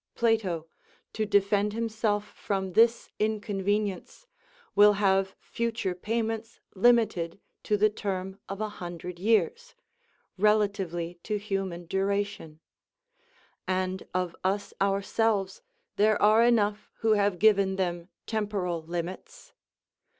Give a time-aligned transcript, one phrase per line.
[0.15, 0.65] Plato,
[1.13, 4.25] to defend himself from this inconvenience,
[4.73, 9.75] will have future payments limited to the term of a hundred years,
[10.39, 12.61] relatively to human duration;
[13.67, 15.61] and of us ourselves
[15.97, 19.53] there are enough who have given them temporal limits.